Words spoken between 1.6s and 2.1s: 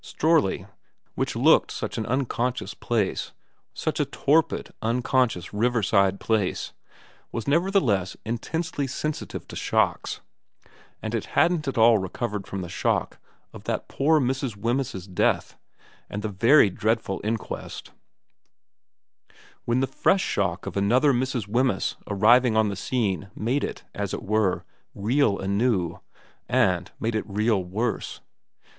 such an